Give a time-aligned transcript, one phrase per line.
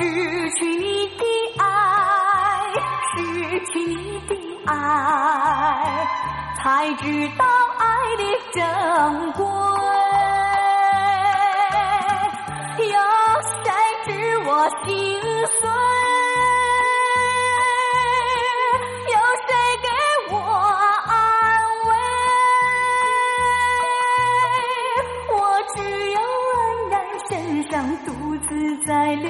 [0.00, 0.06] 失
[0.52, 1.22] 去你的
[1.58, 1.62] 爱，
[3.12, 3.20] 失
[3.66, 4.32] 去你的
[4.64, 4.72] 爱，
[6.56, 7.04] 才知
[7.36, 7.44] 道
[7.76, 7.84] 爱
[8.16, 8.22] 的
[8.54, 8.58] 珍
[9.32, 9.44] 贵。
[12.78, 12.96] 有
[13.62, 13.68] 谁
[14.06, 14.08] 知
[14.48, 14.48] 我
[14.86, 14.88] 心
[15.20, 15.68] 碎？
[19.12, 19.14] 有
[19.44, 19.50] 谁
[19.82, 19.86] 给
[20.34, 20.34] 我
[21.10, 21.12] 安
[21.84, 21.90] 慰？
[25.36, 25.38] 我
[25.74, 25.78] 只
[26.12, 26.18] 有
[26.56, 26.58] 黯
[26.90, 26.94] 然
[27.28, 27.30] 神
[27.70, 27.76] 伤，
[28.06, 28.08] 独
[28.48, 28.48] 自
[28.86, 29.28] 在流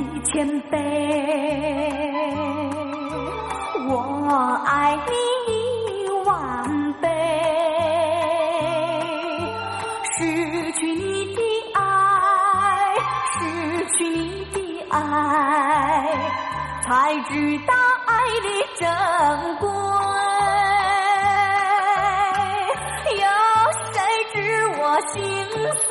[0.00, 0.78] 一千倍，
[3.86, 3.92] 我
[4.64, 5.12] 爱你
[5.92, 6.30] 一万
[6.94, 7.06] 倍。
[10.16, 11.40] 失去你的
[11.74, 11.80] 爱，
[13.34, 13.38] 失
[13.98, 14.56] 去你的
[14.88, 14.98] 爱，
[16.82, 16.88] 才
[17.28, 17.74] 知道
[18.06, 18.48] 爱的
[18.78, 18.88] 珍
[19.58, 19.68] 贵。
[23.18, 23.24] 有
[23.92, 23.94] 谁
[24.32, 24.34] 知
[24.78, 24.80] 我
[25.12, 25.20] 心
[25.88, 25.90] 碎？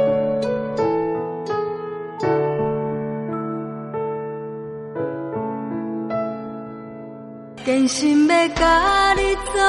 [7.63, 9.61] 真心要甲你作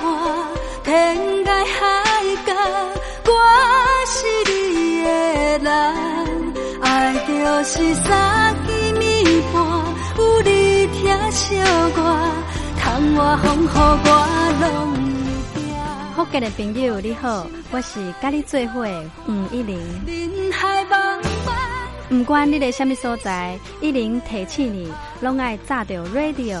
[0.00, 0.04] 伴，
[0.84, 2.54] 天涯海角，
[3.26, 3.30] 我
[4.06, 4.16] 是
[4.46, 5.10] 你的
[5.58, 5.68] 人。
[6.80, 9.62] 爱就是三更暝半，
[10.16, 11.56] 有你听小
[11.90, 11.98] 歌，
[12.78, 14.08] 窗外风雨我
[14.60, 14.64] 拢
[14.94, 16.14] 会惊。
[16.14, 19.76] 福建的朋友你好，我是甲你做伙的黄一玲。
[20.06, 21.52] 人海茫茫。
[22.08, 26.60] 不管你在什么所在，一玲提醒你，拢爱炸着 radio，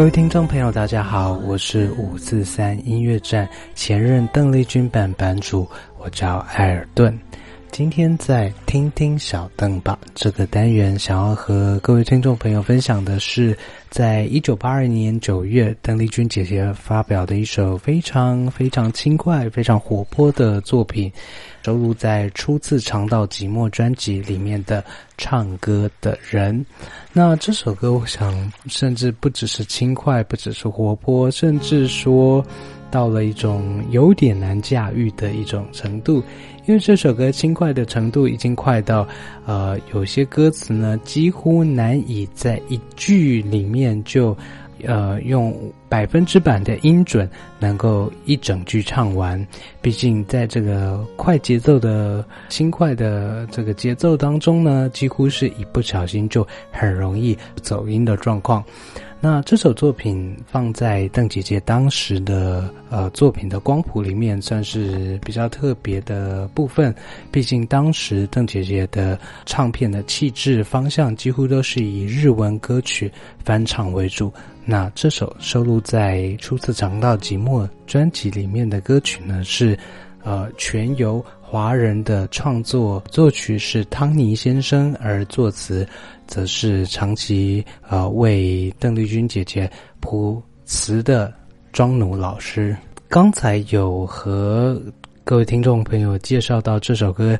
[0.00, 7.14] 各位听众朋友，大家好，我是五四三音乐站前任邓丽君版版主，我叫艾尔顿。
[7.72, 13.56] 今天在听听小邓吧这个单元，想要和各位听众朋友分享的是，
[13.88, 21.10] 在一九八二年九月，邓丽君姐姐发表的一首非常非常轻快、非常活泼的作品，
[21.62, 24.82] 收录在初次尝到寂寞专辑里面的
[25.16, 26.54] 《唱歌的人》。
[27.12, 32.44] 那这首歌，我想甚至不只是轻快，不只是活泼，甚至说
[32.90, 36.22] 到了一种有点难驾驭的一种程度。
[36.70, 39.04] 因为这首歌轻快的程度已经快到，
[39.44, 44.36] 呃，有些歌词呢几乎难以在一句里面就，
[44.84, 45.52] 呃，用
[45.88, 49.44] 百分之百的音准能够一整句唱完。
[49.82, 58.62] 毕竟在这个快节奏的轻快的这个节奏当中呢，几乎是一不小心就很容易走音的状况。
[59.22, 66.94] 那这首作品放在邓姐姐当时的呃作品的光谱里面，算是比较特别的部分。
[67.30, 73.12] 毕竟当时邓姐姐的唱片的气质方向几乎都是以日文歌曲
[73.44, 74.32] 翻唱为主。
[74.64, 79.78] 那这首收录在《初次尝到寂寞》专辑里面的歌曲呢，是
[80.24, 85.84] 呃全由华人的创作，作曲是汤尼先生，而作词。
[86.28, 91.34] 则是长期呃为邓丽君姐姐谱词的
[91.72, 92.76] 庄奴老师。
[93.08, 94.80] 刚才有和
[95.24, 97.36] 各位听众朋友介绍到这首歌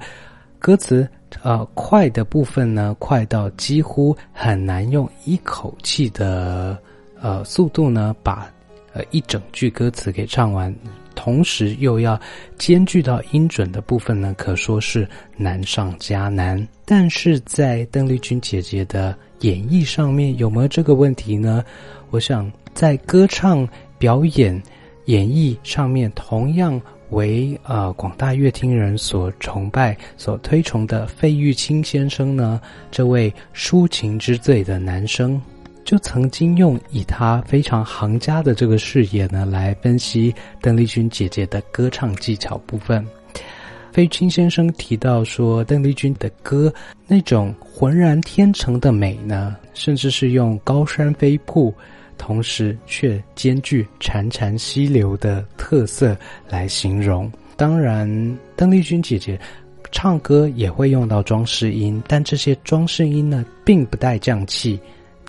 [0.59, 1.09] 歌词，
[1.45, 6.77] 呃，快的部分呢，快到几乎很难用一口气的
[7.21, 8.53] 呃速度呢，把
[8.93, 10.75] 呃一整句歌词给唱完。
[11.15, 12.19] 同时又要
[12.59, 16.67] 兼具到音准的部分呢，可说是难上加难。
[16.85, 21.65] 但是在邓丽君姐姐的演绎上面，有没有这个问题呢？
[22.11, 24.61] 我想在歌唱表演
[25.05, 35.41] 演绎上面，同样为呃广大乐听人所崇拜、所推崇的费玉清先生呢，这位抒情之最的男生。
[35.85, 43.05] 就曾经用以他非常行家的这个视野呢，来分析邓丽君姐姐的歌唱技巧部分。
[43.93, 46.73] 费清先生提到说，邓丽君的歌
[47.09, 51.75] 那种浑然天成的美呢，甚至是用高山飞瀑，
[52.17, 56.17] 同时却兼具潺潺溪流的特色
[56.49, 57.29] 来形容。
[57.57, 59.37] 当然，邓丽君姐姐
[59.91, 64.79] 唱歌也会用到装饰音，但这些装饰音呢，并不带降气。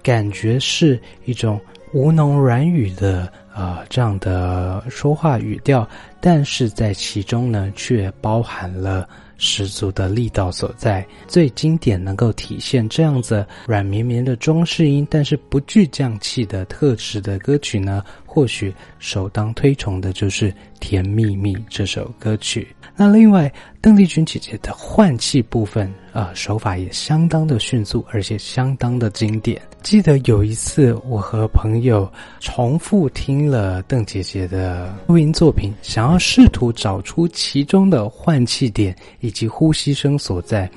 [0.04, 1.60] 感觉是一种
[1.94, 5.88] 吴侬软语的啊这样的说话语调，
[6.20, 11.06] 但是在其中呢，却包含了十足的力道所在。
[11.28, 22.66] 最经典能够体现这样子软绵绵的中式音，但是不具匠气的特质的歌曲呢，或许首当推崇的就是《甜蜜蜜》这首歌曲。
[22.96, 29.62] 那另外，邓丽君姐姐的换气部分啊，手法也相当的迅速，而且相当的经典。
[29.82, 32.10] 记得有一次，我和朋友
[32.40, 40.70] 重复听了邓姐姐的录音作品，想要试图找出其中的换气点以及呼吸声所在。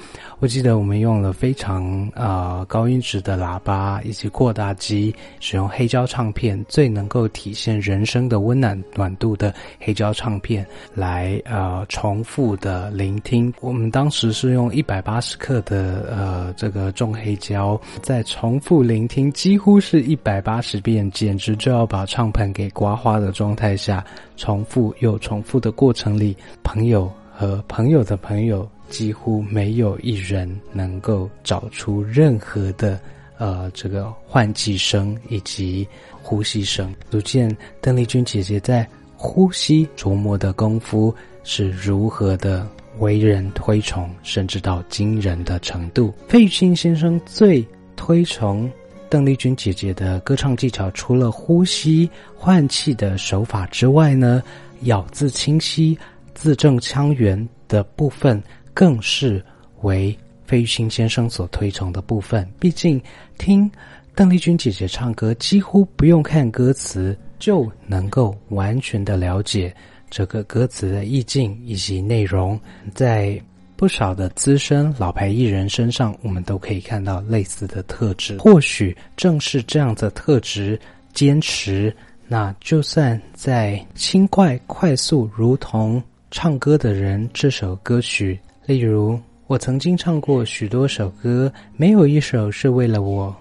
[0.44, 13.50] 我记得我们用了非常啊高音质的喇叭以及扩大机，使用黑胶唱片最能够体现人声的温暖暖度的黑胶唱片来呃重复的聆听。
[13.62, 24.04] 我们当时是用一百八十克的呃这个重黑胶，在重复聆听几乎是一百八十遍，简直就要把唱盘给刮花的状态下，
[24.36, 28.68] 重复又重复的过程里，朋友和朋友的朋友。
[28.88, 33.00] 几乎没有一人能够找出任何的
[33.38, 35.86] 呃这个换气声以及
[36.22, 42.66] 呼吸声，足见邓丽君姐姐在呼吸琢磨的功夫是如何的
[42.98, 46.14] 为人推崇，甚至到惊人的程度。
[46.28, 47.66] 费玉清先生最
[47.96, 48.70] 推崇
[49.08, 54.42] 邓丽君姐姐的歌唱技巧，除了呼吸换气的手法之外呢，
[54.82, 55.98] 咬字清晰、
[56.34, 58.42] 字正腔圆的部分。
[58.74, 59.42] 更是
[59.82, 62.46] 为费玉清先生所推崇的部分。
[62.60, 63.00] 毕竟，
[63.38, 63.70] 听
[64.14, 69.74] 邓丽君姐姐唱歌，几乎不用看歌词就能够完全的了解
[70.10, 72.60] 这个歌词的意境以及内容。
[72.94, 73.40] 在
[73.76, 78.38] 不少的资深老牌艺人身上，我们都可以看到类似的特质。
[78.38, 80.78] 或许正是这样的特质，
[81.12, 81.94] 坚持
[82.28, 88.38] 那就算在轻快快速如同唱歌的人这首歌曲。
[88.66, 93.34] 例如，我曾经唱过许多首歌，没有一首是为了我。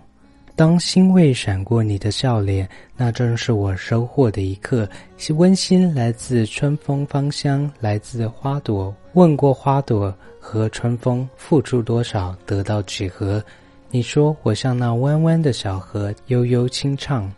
[0.55, 4.87] 当欣慰闪过你的笑脸，那正是我收获的一刻。
[5.35, 8.93] 温馨来自春风芳香，来自花朵。
[9.13, 13.41] 问过花朵和春风，付出多少，得到几何？
[13.89, 17.31] 你说我像那弯弯的小河，悠悠轻唱，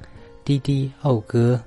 [0.43, 1.62] 滴滴讴歌。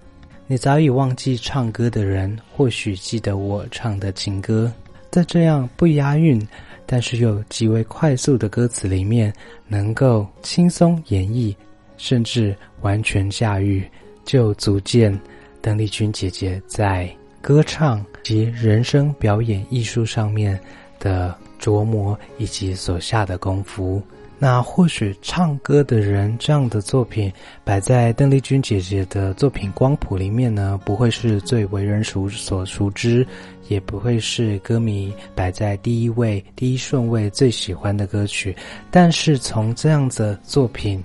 [0.48, 4.70] 你早已忘记唱歌的人，或许记得我唱的情歌。
[5.18, 6.40] 在这样不押韵，
[6.86, 9.34] 但是又极为快速的歌词里面，
[9.66, 11.52] 能够轻松演绎，
[11.96, 13.84] 甚至完全驾驭，
[14.24, 15.18] 就足见
[15.60, 20.56] 邓丽君姐姐在歌唱及人生表演艺术上面
[21.00, 24.00] 的琢磨以及所下的功夫。
[24.40, 27.32] 那或许唱歌的人这样的作品
[27.64, 33.26] 摆在邓丽君姐姐的作品光谱里面呢，不会是最为人熟所熟知，
[33.66, 38.54] 也不会是歌迷摆在第一位、第一顺位最喜欢的歌曲。
[38.92, 41.02] 但是从这样子作品，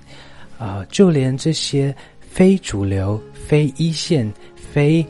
[0.56, 5.04] 啊，就连这些非主流、非一线、非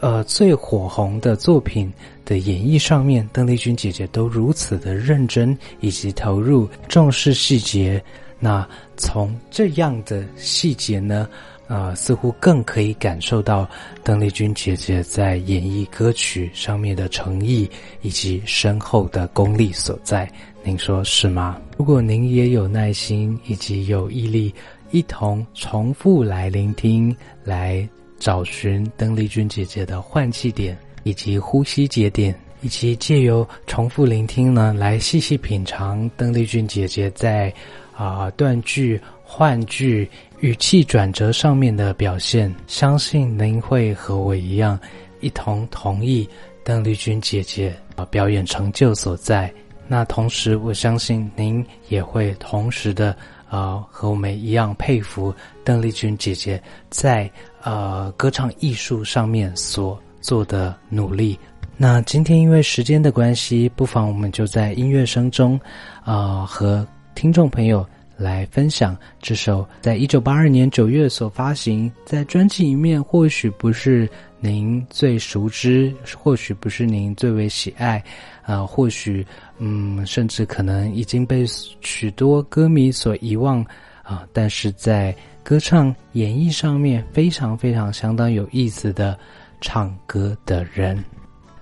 [0.00, 1.90] 呃最火红的作品。
[2.24, 8.02] 的演绎上面，邓丽君姐姐都如此的认真以及投入，重视细节。
[8.38, 11.28] 那从这样的细节呢，
[11.66, 13.66] 啊，似乎更可以感受到
[14.02, 17.70] 邓丽君姐姐在演绎歌曲上面的诚意
[18.02, 20.30] 以及深厚的功力所在。
[20.62, 21.58] 您说是吗？
[21.78, 24.54] 如果您也有耐心以及有毅力，
[24.90, 30.76] 一同重复来聆听，来找寻邓丽君姐姐的换气点。
[31.04, 37.52] 以及呼吸节点，以及借由重复聆听呢，来细细品尝邓丽君姐姐在
[37.96, 42.52] 啊断句、换句、语气转折上面的表现。
[42.66, 44.78] 相信您会和我一样，
[45.20, 46.28] 一同同意
[46.64, 49.52] 邓丽君姐姐啊表演成就所在。
[49.86, 53.14] 那同时，我相信您也会同时的
[53.46, 57.30] 啊和我们一样佩服邓丽君姐姐在
[57.62, 60.00] 呃歌唱艺术上面所。
[60.24, 61.38] 做的努力。
[61.76, 65.60] 那今天因为时间的关系，不妨我们就在音乐声中，
[66.02, 74.08] 啊，和听众朋友来分享这首在一九八二年九月所发行，在专辑里面或许不是
[74.40, 78.02] 您最熟知，或许不是您最为喜爱，
[78.44, 79.26] 啊，或许
[79.58, 81.44] 嗯，甚至可能已经被
[81.82, 83.62] 许多歌迷所遗忘
[84.02, 89.18] 啊，但是在歌唱演绎上面非常非常相当有意思的
[89.64, 91.02] 唱歌的人。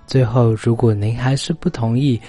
[0.05, 2.19] 最后，如果您还是不同意。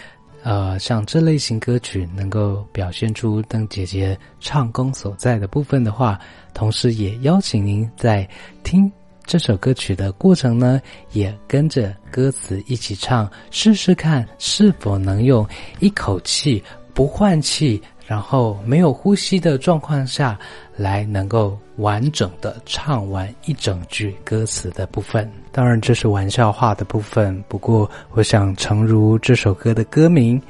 [0.44, 6.20] 呃，像这类型歌曲能够表现出邓姐姐唱功所在的部分的话，
[6.52, 8.28] 同时也邀请您在
[8.62, 8.92] 听
[9.24, 10.78] 这首歌曲的过程呢，
[11.12, 15.48] 也跟着歌词一起唱，试试看是否能用
[15.80, 17.82] 一口气不换气。
[18.06, 20.38] 然后没有呼吸的状况下
[20.76, 25.30] 来，能够完整的唱完一整句歌词的部分。
[25.50, 27.42] 当然，这是玩笑话的部分。
[27.48, 30.40] 不过，我想诚如这首歌的歌名，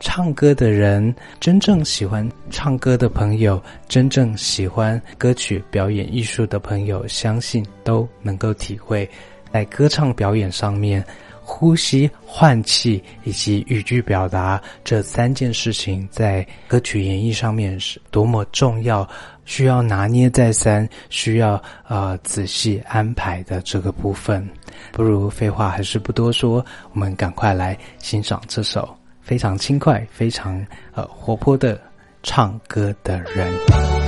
[0.00, 9.08] 唱歌的人，真正喜欢唱歌的朋友，真正喜欢歌曲表演艺术的朋友，相信都能够体会，
[9.52, 11.04] 在歌唱表演上面。
[11.50, 19.08] 呼吸、换气以及语句表达这三件事情，在歌曲演绎上面是多么重要，
[19.48, 24.46] 需要拿捏再三，需要呃仔细安排的这个部分。
[24.92, 31.80] 不如废话还是不多说，我们赶快来欣赏这首非常轻快、非常呃活泼的
[32.22, 34.07] 唱歌的人。